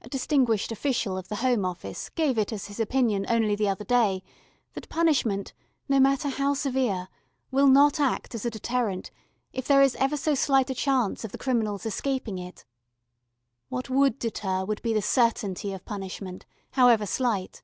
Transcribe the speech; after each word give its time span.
A 0.00 0.08
distinguished 0.08 0.72
official 0.72 1.16
of 1.16 1.28
the 1.28 1.36
Home 1.36 1.64
Office 1.64 2.08
gave 2.08 2.36
it 2.36 2.52
as 2.52 2.66
his 2.66 2.80
opinion 2.80 3.24
only 3.28 3.54
the 3.54 3.68
other 3.68 3.84
day 3.84 4.24
that 4.74 4.88
punishment, 4.88 5.52
no 5.88 6.00
matter 6.00 6.30
how 6.30 6.54
severe, 6.54 7.06
will 7.52 7.68
not 7.68 8.00
act 8.00 8.34
as 8.34 8.44
a 8.44 8.50
deterrent, 8.50 9.12
if 9.52 9.68
there 9.68 9.80
is 9.80 9.94
ever 10.00 10.16
so 10.16 10.34
slight 10.34 10.68
a 10.68 10.74
chance 10.74 11.22
of 11.24 11.30
the 11.30 11.38
criminal's 11.38 11.86
escaping 11.86 12.40
it. 12.40 12.64
What 13.68 13.88
would 13.88 14.18
deter 14.18 14.64
would 14.64 14.82
be 14.82 14.92
the 14.92 15.00
certainty 15.00 15.72
of 15.72 15.84
punishment, 15.84 16.44
however 16.72 17.06
slight. 17.06 17.62